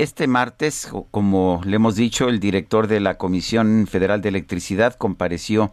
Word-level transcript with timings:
Este 0.00 0.26
martes, 0.26 0.88
como 1.10 1.60
le 1.62 1.76
hemos 1.76 1.94
dicho, 1.94 2.30
el 2.30 2.40
director 2.40 2.86
de 2.86 3.00
la 3.00 3.18
Comisión 3.18 3.86
Federal 3.86 4.22
de 4.22 4.30
Electricidad 4.30 4.94
compareció 4.94 5.72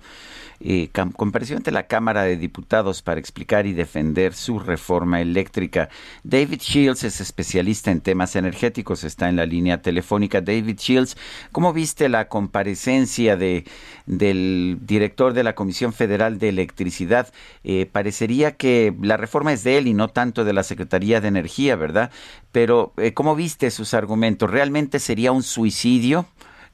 eh, 0.59 0.89
compareció 1.15 1.55
ante 1.55 1.69
la 1.69 1.85
Cámara 1.85 2.23
de 2.23 2.35
Diputados 2.35 3.03
para 3.03 3.19
explicar 3.19 3.67
y 3.67 3.73
defender 3.73 4.33
su 4.33 4.57
reforma 4.57 5.21
eléctrica. 5.21 5.89
David 6.23 6.61
Shields 6.61 7.03
es 7.03 7.21
especialista 7.21 7.91
en 7.91 8.01
temas 8.01 8.35
energéticos, 8.35 9.03
está 9.03 9.29
en 9.29 9.35
la 9.35 9.45
línea 9.45 9.83
telefónica. 9.83 10.41
David 10.41 10.77
Shields, 10.77 11.15
¿cómo 11.51 11.73
viste 11.73 12.09
la 12.09 12.27
comparecencia 12.27 13.37
de, 13.37 13.65
del 14.07 14.79
director 14.81 15.33
de 15.33 15.43
la 15.43 15.53
Comisión 15.53 15.93
Federal 15.93 16.39
de 16.39 16.49
Electricidad? 16.49 17.31
Eh, 17.63 17.85
parecería 17.85 18.57
que 18.57 18.95
la 18.99 19.17
reforma 19.17 19.53
es 19.53 19.63
de 19.63 19.77
él 19.77 19.87
y 19.87 19.93
no 19.93 20.07
tanto 20.07 20.43
de 20.43 20.53
la 20.53 20.63
Secretaría 20.63 21.21
de 21.21 21.27
Energía, 21.27 21.75
¿verdad? 21.75 22.09
Pero, 22.51 22.93
eh, 22.97 23.13
¿cómo 23.13 23.35
viste 23.35 23.69
sus 23.69 23.93
argumentos? 23.93 24.16
¿Realmente 24.47 24.99
sería 24.99 25.31
un 25.31 25.43
suicidio? 25.43 26.25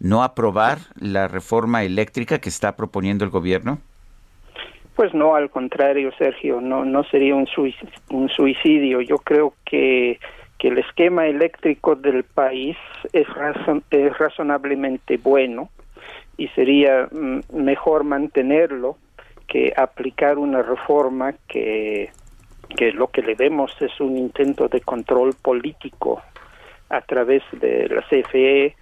no 0.03 0.21
aprobar 0.21 0.79
la 0.99 1.29
reforma 1.29 1.83
eléctrica 1.83 2.39
que 2.39 2.49
está 2.49 2.75
proponiendo 2.75 3.23
el 3.23 3.31
gobierno? 3.31 3.79
Pues 4.95 5.13
no, 5.13 5.35
al 5.35 5.49
contrario, 5.49 6.11
Sergio, 6.17 6.61
no, 6.61 6.83
no 6.85 7.03
sería 7.05 7.35
un 7.35 7.47
suicidio. 8.29 9.01
Yo 9.01 9.17
creo 9.17 9.53
que, 9.65 10.19
que 10.59 10.67
el 10.67 10.77
esquema 10.77 11.25
eléctrico 11.25 11.95
del 11.95 12.25
país 12.25 12.77
es, 13.13 13.25
es 13.89 14.17
razonablemente 14.17 15.17
bueno 15.17 15.69
y 16.37 16.49
sería 16.49 17.07
mm, 17.09 17.55
mejor 17.55 18.03
mantenerlo 18.03 18.97
que 19.47 19.73
aplicar 19.75 20.37
una 20.37 20.61
reforma 20.61 21.33
que, 21.47 22.11
que 22.75 22.91
lo 22.91 23.07
que 23.07 23.21
le 23.21 23.35
vemos 23.35 23.71
es 23.79 23.99
un 24.01 24.17
intento 24.17 24.67
de 24.67 24.81
control 24.81 25.33
político 25.41 26.21
a 26.93 27.01
través 27.01 27.41
de 27.51 27.89
la 27.89 28.01
CFE, 28.03 28.75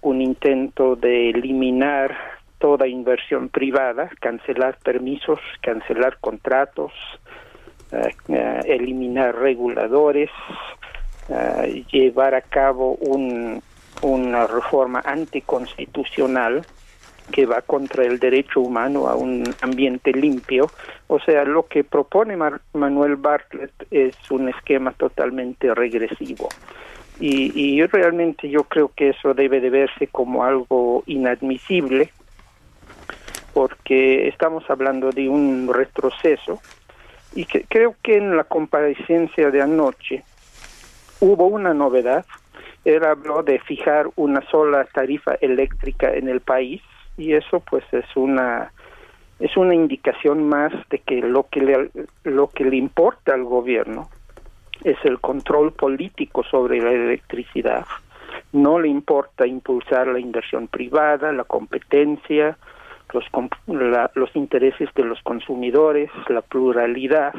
un 0.00 0.22
intento 0.22 0.96
de 0.96 1.30
eliminar 1.30 2.16
toda 2.58 2.86
inversión 2.86 3.48
privada, 3.50 4.10
cancelar 4.20 4.78
permisos, 4.82 5.38
cancelar 5.60 6.18
contratos, 6.18 6.92
eh, 7.92 8.14
eh, 8.28 8.60
eliminar 8.66 9.36
reguladores, 9.36 10.30
eh, 11.28 11.84
llevar 11.92 12.34
a 12.34 12.40
cabo 12.40 12.94
un, 12.94 13.62
una 14.02 14.46
reforma 14.46 15.02
anticonstitucional 15.04 16.64
que 17.30 17.44
va 17.44 17.60
contra 17.60 18.04
el 18.04 18.18
derecho 18.18 18.60
humano 18.60 19.08
a 19.08 19.14
un 19.14 19.44
ambiente 19.60 20.12
limpio. 20.12 20.70
O 21.08 21.20
sea, 21.20 21.44
lo 21.44 21.66
que 21.66 21.84
propone 21.84 22.36
Manuel 22.72 23.16
Bartlett 23.16 23.72
es 23.90 24.16
un 24.30 24.48
esquema 24.48 24.92
totalmente 24.92 25.74
regresivo. 25.74 26.48
Y, 27.20 27.84
realmente 27.86 28.48
yo 28.48 28.64
creo 28.64 28.92
que 28.94 29.10
eso 29.10 29.34
debe 29.34 29.60
de 29.60 29.70
verse 29.70 30.06
como 30.06 30.44
algo 30.44 31.02
inadmisible 31.06 32.12
porque 33.54 34.28
estamos 34.28 34.68
hablando 34.70 35.10
de 35.10 35.28
un 35.28 35.68
retroceso 35.72 36.60
y 37.34 37.44
que 37.44 37.64
creo 37.64 37.96
que 38.02 38.16
en 38.16 38.36
la 38.36 38.44
comparecencia 38.44 39.50
de 39.50 39.62
anoche 39.62 40.22
hubo 41.20 41.46
una 41.46 41.74
novedad. 41.74 42.24
Él 42.84 43.04
habló 43.04 43.42
de 43.42 43.58
fijar 43.58 44.08
una 44.14 44.40
sola 44.50 44.84
tarifa 44.84 45.34
eléctrica 45.40 46.14
en 46.14 46.28
el 46.28 46.40
país 46.40 46.80
y 47.16 47.32
eso 47.32 47.60
pues 47.60 47.84
es 47.92 48.04
una 48.14 48.72
es 49.40 49.56
una 49.56 49.74
indicación 49.74 50.48
más 50.48 50.72
de 50.90 50.98
que 50.98 51.20
lo 51.20 51.48
que 51.48 51.60
le, 51.60 51.90
lo 52.24 52.48
que 52.48 52.64
le 52.64 52.76
importa 52.76 53.34
al 53.34 53.44
gobierno 53.44 54.08
es 54.84 54.96
el 55.04 55.20
control 55.20 55.72
político 55.72 56.42
sobre 56.44 56.80
la 56.80 56.92
electricidad. 56.92 57.86
No 58.52 58.78
le 58.78 58.88
importa 58.88 59.46
impulsar 59.46 60.06
la 60.08 60.20
inversión 60.20 60.68
privada, 60.68 61.32
la 61.32 61.44
competencia, 61.44 62.56
los, 63.12 63.24
los 64.14 64.36
intereses 64.36 64.88
de 64.94 65.04
los 65.04 65.20
consumidores, 65.22 66.10
la 66.28 66.42
pluralidad 66.42 67.34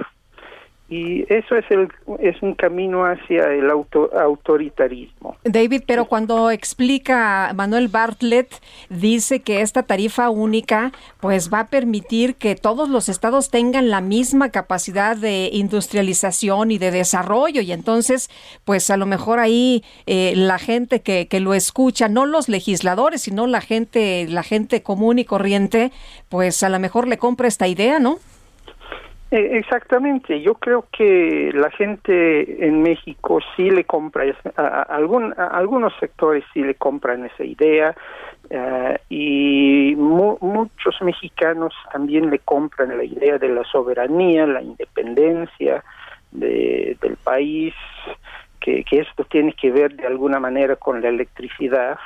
y 0.89 1.25
eso 1.31 1.55
es 1.55 1.65
el 1.69 1.87
es 2.19 2.41
un 2.41 2.55
camino 2.55 3.05
hacia 3.05 3.53
el 3.53 3.69
auto, 3.69 4.09
autoritarismo. 4.17 5.37
David, 5.43 5.83
pero 5.85 6.05
cuando 6.05 6.49
explica 6.49 7.51
Manuel 7.55 7.87
Bartlett 7.89 8.51
dice 8.89 9.41
que 9.41 9.61
esta 9.61 9.83
tarifa 9.83 10.29
única 10.29 10.91
pues 11.19 11.53
va 11.53 11.61
a 11.61 11.67
permitir 11.67 12.35
que 12.35 12.55
todos 12.55 12.89
los 12.89 13.07
estados 13.07 13.51
tengan 13.51 13.89
la 13.89 14.01
misma 14.01 14.49
capacidad 14.49 15.15
de 15.15 15.49
industrialización 15.53 16.71
y 16.71 16.79
de 16.79 16.89
desarrollo 16.89 17.61
y 17.61 17.71
entonces 17.71 18.29
pues 18.65 18.89
a 18.89 18.97
lo 18.97 19.05
mejor 19.05 19.39
ahí 19.39 19.83
eh, 20.07 20.33
la 20.35 20.57
gente 20.57 21.01
que, 21.01 21.27
que 21.27 21.39
lo 21.39 21.53
escucha, 21.53 22.09
no 22.09 22.25
los 22.25 22.49
legisladores, 22.49 23.21
sino 23.21 23.45
la 23.45 23.61
gente 23.61 24.27
la 24.27 24.43
gente 24.43 24.81
común 24.81 25.19
y 25.19 25.25
corriente, 25.25 25.91
pues 26.29 26.63
a 26.63 26.69
lo 26.69 26.79
mejor 26.79 27.07
le 27.07 27.17
compra 27.17 27.47
esta 27.47 27.67
idea, 27.67 27.99
¿no? 27.99 28.17
Eh, 29.31 29.57
exactamente, 29.57 30.41
yo 30.41 30.55
creo 30.55 30.87
que 30.91 31.51
la 31.53 31.69
gente 31.69 32.65
en 32.65 32.81
México 32.81 33.39
sí 33.55 33.69
le 33.69 33.83
compra, 33.83 34.23
a, 34.57 34.81
algún, 34.81 35.35
algunos 35.37 35.93
sectores 35.99 36.43
sí 36.51 36.63
le 36.63 36.73
compran 36.73 37.25
esa 37.25 37.43
idea 37.43 37.95
eh, 38.49 38.97
y 39.07 39.93
muchos 39.95 40.99
mexicanos 41.01 41.75
también 41.91 42.31
le 42.31 42.39
compran 42.39 42.97
la 42.97 43.03
idea 43.03 43.37
de 43.37 43.49
la 43.49 43.63
soberanía, 43.65 44.47
la 44.47 44.63
independencia 44.63 45.83
de, 46.31 46.97
del 46.99 47.15
país, 47.17 47.75
que 48.59 48.83
esto 48.91 49.23
tiene 49.25 49.53
que 49.53 49.71
ver 49.71 49.95
de 49.95 50.05
alguna 50.05 50.39
manera 50.39 50.75
con 50.75 51.01
la 51.01 51.09
electricidad. 51.09 51.97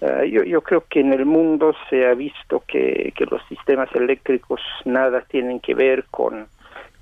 Eh, 0.00 0.30
yo, 0.30 0.42
yo 0.42 0.60
creo 0.60 0.84
que 0.88 1.00
en 1.00 1.12
el 1.12 1.24
mundo 1.24 1.74
se 1.88 2.06
ha 2.06 2.14
visto 2.14 2.62
que, 2.66 3.12
que 3.16 3.24
los 3.26 3.42
sistemas 3.48 3.88
eléctricos 3.94 4.60
nada 4.84 5.22
tienen 5.22 5.58
que 5.60 5.74
ver 5.74 6.04
con, 6.10 6.48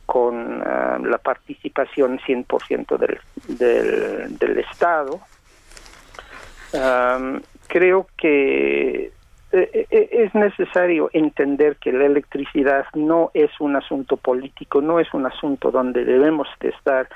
con 0.07 0.63
eh, 0.65 0.99
la 1.03 1.19
participación 1.19 2.21
100% 2.21 2.97
del, 2.97 3.19
del, 3.59 4.39
del 4.39 4.59
Estado. 4.59 5.21
creo 7.67 8.07
que 8.17 9.11
eh, 9.51 9.87
es 9.91 10.35
necesario 10.35 11.11
entender 11.13 11.77
que 11.77 11.93
la 11.93 12.07
electricidad 12.07 12.87
no 12.95 13.33
es 13.35 13.51
un 13.59 13.75
asunto 13.75 14.17
político, 14.17 14.81
no 14.81 15.01
es 15.01 15.13
un 15.15 15.27
asunto 15.27 15.73
donde 15.73 16.05
debemos 16.05 16.49
de 16.61 16.69
estar 16.69 17.09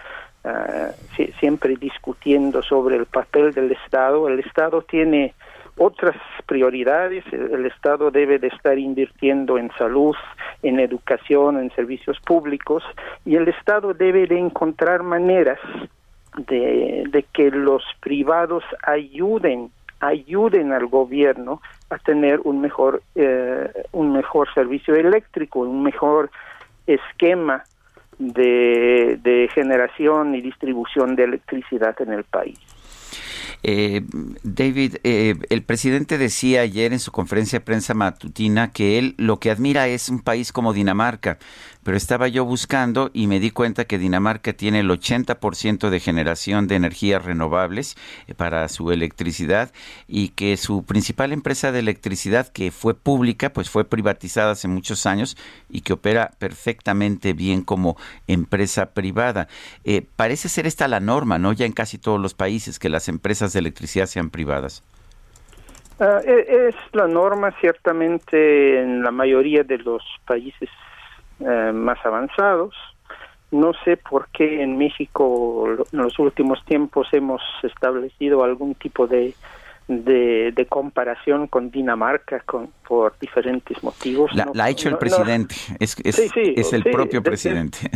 siempre 1.41 1.77
discutiendo 1.77 2.63
sobre 2.63 2.97
el 2.97 3.05
papel 3.05 3.53
del 3.53 3.71
Estado. 3.73 4.29
El 4.29 4.39
Estado 4.39 4.81
tiene 4.81 5.35
otras 5.79 6.17
prioridades. 6.47 7.25
El, 7.33 7.67
Estado 7.67 8.11
debe 8.11 8.39
de 8.39 8.49
estar 8.49 8.79
invirtiendo 8.79 9.59
en 9.59 9.71
salud, 9.79 10.17
en 10.63 10.81
educación, 10.81 11.59
en 11.59 11.71
servicios 11.71 12.19
públicos 12.21 12.83
y 13.25 13.37
el 13.37 13.49
Estado 13.49 13.95
debe 13.95 14.27
de 14.27 14.39
encontrar 14.39 15.03
maneras 15.03 15.59
de, 16.37 17.25
que 17.33 17.51
los 17.51 17.83
privados 18.01 18.65
ayuden 18.83 19.71
ayuden 20.01 20.73
al 20.73 20.87
gobierno 20.87 21.61
a 21.91 21.99
tener 21.99 22.41
un 22.45 22.61
mejor 22.61 23.03
eh, 23.17 23.69
un 23.91 24.13
mejor 24.13 24.49
servicio 24.55 24.95
eléctrico 24.95 25.61
un 25.61 25.83
mejor 25.83 26.31
esquema 26.87 27.65
de, 28.19 29.19
de 29.21 29.49
generación 29.53 30.37
y 30.37 30.41
distribución 30.41 31.17
de 31.17 31.25
electricidad 31.25 32.01
en 32.01 32.13
el 32.13 32.23
país 32.23 32.78
Eh, 33.63 34.03
David, 34.45 34.97
eh, 35.03 35.35
el 35.51 35.63
presidente 35.63 36.17
decía 36.17 36.61
ayer 36.61 36.93
en 36.93 37.01
su 37.01 37.11
conferencia 37.11 37.59
de 37.59 37.65
prensa 37.65 37.93
matutina 37.93 38.71
que 38.71 38.99
él 38.99 39.15
lo 39.19 39.41
que 39.41 39.51
admira 39.51 39.89
es 39.89 40.09
un 40.09 40.21
país 40.21 40.53
como 40.53 40.73
Dinamarca, 40.73 41.39
pero 41.83 41.97
estaba 41.97 42.29
yo 42.29 42.45
buscando 42.45 43.11
y 43.13 43.27
me 43.27 43.41
di 43.41 43.51
cuenta 43.51 43.87
que 43.87 43.99
Dinamarca 43.99 44.53
tiene 44.53 44.81
el 44.81 44.91
80% 44.91 45.91
de 45.91 46.01
generación 46.01 46.69
de 46.69 46.77
energías 46.77 47.25
renovables 47.25 47.97
eh, 48.29 48.35
para 48.35 48.69
su 48.69 48.93
electricidad 48.93 49.73
y 50.07 50.29
que 50.29 50.57
su 50.57 50.85
principal 50.85 51.33
empresa 51.33 51.73
de 51.73 51.81
electricidad 51.81 52.49
que 52.49 52.71
fue 52.71 52.95
pública, 52.95 53.53
pues 53.53 53.71
fue 53.71 53.85
privatizada 53.85 54.53
hace 54.53 54.69
muchos 54.69 55.05
años 55.07 55.37
y 55.69 55.81
que 55.81 55.95
opera 55.95 56.31
perfectamente 56.39 57.33
bien 57.33 57.63
como 57.63 57.97
empresa 58.27 58.91
privada. 58.93 59.49
Parece 60.17 60.49
ser 60.49 60.67
esta 60.67 60.89
la 60.89 61.01
norma, 61.01 61.39
¿no? 61.39 61.53
Ya 61.53 61.67
en 61.67 61.73
casi 61.73 61.99
todos 61.99 62.21
los 62.21 62.35
países 62.35 62.79
que 62.79 62.89
las 62.89 63.09
empresas 63.09 63.49
de 63.53 63.58
electricidad 63.59 64.07
sean 64.07 64.31
privadas. 64.31 64.83
Ah, 66.01 66.21
e, 66.25 66.69
es 66.69 66.77
la 66.93 67.09
norma 67.09 67.53
ciertamente 67.61 68.81
en 68.81 69.03
la 69.03 69.11
mayoría 69.11 69.65
de 69.65 69.79
los 69.79 70.03
países 70.27 70.69
eh, 71.41 71.73
más 71.73 71.99
avanzados. 72.05 72.75
No 73.51 73.73
sé 73.85 73.97
por 73.97 74.29
qué 74.29 74.63
en 74.63 74.77
México 74.77 75.67
en 75.93 75.99
los 75.99 76.19
últimos 76.19 76.65
tiempos 76.67 77.09
hemos 77.13 77.41
establecido 77.63 78.45
algún 78.45 78.75
tipo 78.75 79.07
de, 79.07 79.35
de, 79.89 80.67
comparación 80.69 81.47
con 81.47 81.71
Dinamarca 81.71 82.41
con, 82.41 82.69
por 82.87 83.19
diferentes 83.19 83.83
motivos. 83.83 84.31
La, 84.35 84.65
ha 84.65 84.71
hecho 84.71 84.91
el 84.91 84.99
presidente, 84.99 85.55
es, 85.81 85.97
es, 86.05 86.73
el 86.75 86.85
propio 86.85 87.23
presidente. 87.23 87.91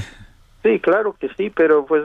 Sí, 0.62 0.80
claro 0.80 1.14
que 1.18 1.28
sí, 1.36 1.50
pero 1.50 1.84
pues 1.84 2.04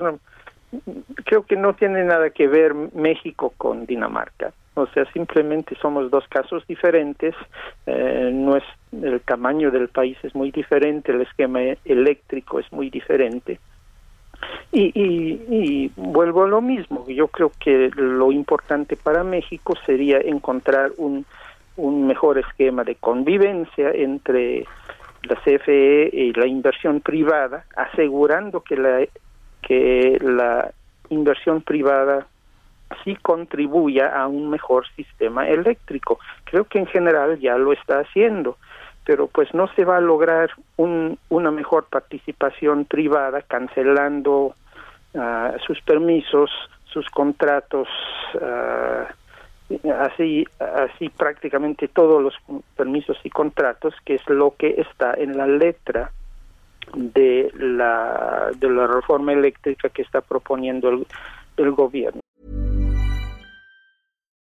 creo 1.26 1.44
que 1.44 1.56
no 1.56 1.74
tiene 1.74 2.04
nada 2.04 2.30
que 2.30 2.48
ver 2.48 2.74
México 2.74 3.54
con 3.58 3.86
Dinamarca. 3.86 4.54
O 4.76 4.86
sea, 4.88 5.06
simplemente 5.12 5.76
somos 5.82 6.12
dos 6.12 6.28
casos 6.28 6.66
diferentes. 6.68 7.34
Eh, 7.86 8.32
no 8.34 8.56
es 8.58 8.64
el 8.92 9.20
tamaño 9.22 9.72
del 9.72 9.88
país 9.90 10.18
es 10.24 10.36
muy 10.36 10.52
diferente, 10.52 11.12
el 11.12 11.22
esquema 11.22 11.62
eléctrico 11.84 12.60
es 12.60 12.72
muy 12.72 12.90
diferente. 12.90 13.60
Y, 14.72 14.92
y, 14.94 15.92
vuelvo 15.96 16.44
a 16.44 16.48
lo 16.48 16.62
mismo. 16.62 17.06
Yo 17.08 17.28
creo 17.28 17.52
que 17.60 17.90
lo 17.96 18.32
importante 18.32 18.96
para 18.96 19.24
México 19.24 19.74
sería 19.86 20.20
encontrar 20.20 20.92
un, 20.98 21.26
un 21.76 22.06
mejor 22.06 22.38
esquema 22.38 22.84
de 22.84 22.96
convivencia 22.96 23.90
entre 23.92 24.66
la 25.24 25.36
CFE 25.38 26.10
y 26.14 26.34
la 26.34 26.46
inversión 26.46 27.02
privada, 27.02 27.66
asegurando 27.76 28.62
que 28.62 28.78
la 28.78 29.06
que 29.68 30.18
la 30.22 30.72
inversión 31.10 31.62
privada 31.62 32.26
sí 33.04 33.18
contribuya 33.18 34.08
a 34.08 34.28
un 34.28 34.50
mejor 34.50 34.88
sistema 34.96 35.48
eléctrico. 35.48 36.20
Creo 36.46 36.64
que 36.64 36.80
en 36.80 36.88
general 36.88 37.38
ya 37.40 37.58
lo 37.58 37.74
está 37.74 38.00
haciendo, 38.00 38.58
pero 39.06 39.28
pues 39.28 39.54
no 39.54 39.68
se 39.76 39.84
va 39.84 39.98
a 39.98 40.02
lograr 40.02 40.52
un, 40.78 41.20
una 41.28 41.52
mejor 41.52 41.86
participación 41.90 42.86
privada 42.86 43.42
cancelando 43.42 44.56
ah, 45.16 45.54
sus 45.66 45.82
permisos, 45.82 46.50
sus 46.86 47.10
contratos, 47.10 47.90
uh, 48.36 49.04
así 50.00 50.46
así 50.60 51.10
prácticamente 51.10 51.90
todos 51.90 52.24
los 52.24 52.34
permisos 52.78 53.18
y 53.26 53.30
contratos, 53.30 53.94
que 54.06 54.16
es 54.16 54.30
lo 54.30 54.56
que 54.58 54.76
está 54.78 55.14
en 55.14 55.36
la 55.36 55.46
letra 55.46 56.12
de 56.94 57.52
la 57.56 58.52
de 58.58 58.70
la 58.70 58.88
reforma 58.88 59.34
eléctrica 59.34 59.90
que 59.90 60.02
está 60.02 60.22
proponiendo 60.22 60.90
el, 60.90 61.06
el 61.58 61.72
gobierno. 61.72 62.22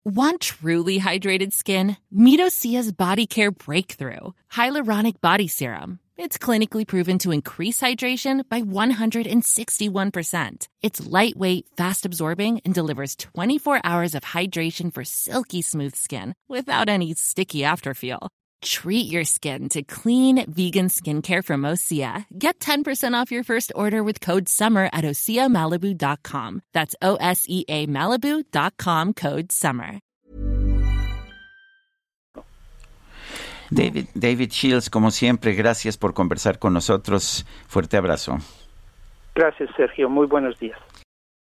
Want 0.05 0.41
truly 0.41 0.99
hydrated 0.99 1.53
skin? 1.53 1.97
Meet 2.11 2.41
Osea's 2.41 2.91
Body 2.93 3.27
Care 3.27 3.51
Breakthrough 3.51 4.33
Hyaluronic 4.51 5.21
Body 5.21 5.49
Serum. 5.49 5.99
It's 6.17 6.39
clinically 6.39 6.87
proven 6.87 7.19
to 7.19 7.31
increase 7.31 7.81
hydration 7.81 8.49
by 8.49 8.63
161%. 8.63 10.69
It's 10.83 11.07
lightweight, 11.07 11.67
fast 11.77 12.07
absorbing, 12.07 12.61
and 12.65 12.75
delivers 12.75 13.15
24 13.17 13.83
hours 13.85 14.17
of 14.17 14.25
hydration 14.25 14.93
for 14.93 15.05
silky 15.05 15.63
smooth 15.63 15.95
skin 15.95 16.35
without 16.49 16.89
any 16.89 17.15
sticky 17.15 17.61
afterfeel. 17.61 18.31
Treat 18.63 19.11
your 19.11 19.25
skin 19.25 19.69
to 19.71 19.83
clean 19.83 20.45
vegan 20.51 20.89
skincare 20.89 21.45
from 21.45 21.63
Osea. 21.63 22.25
Get 22.39 22.59
10% 22.61 23.15
off 23.15 23.31
your 23.31 23.45
first 23.45 23.73
order 23.75 24.03
with 24.03 24.21
code 24.21 24.49
SUMMER 24.49 24.89
at 24.93 25.05
OseaMalibu.com. 25.05 26.63
That's 26.73 26.95
O 27.03 27.17
S 27.17 27.45
E 27.49 27.65
A 27.69 27.87
Malibu.com 27.87 29.13
code 29.15 29.53
SUMMER. 29.53 30.01
David, 33.71 34.07
David 34.15 34.51
Shields, 34.51 34.89
como 34.89 35.11
siempre, 35.11 35.55
gracias 35.55 35.99
por 35.99 36.15
conversar 36.15 36.59
con 36.59 36.73
nosotros. 36.73 37.45
Fuerte 37.67 37.97
abrazo. 37.97 38.39
Gracias, 39.35 39.71
Sergio. 39.77 40.09
Muy 40.09 40.27
buenos 40.27 40.59
días. 40.59 40.79